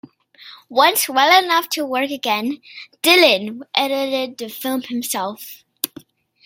Once 0.67 1.07
well 1.07 1.31
enough 1.43 1.69
to 1.69 1.85
work 1.85 2.09
again, 2.09 2.57
Dylan 3.03 3.61
edited 3.75 4.35
the 4.39 4.49
film 4.49 4.81
himself. 4.81 5.63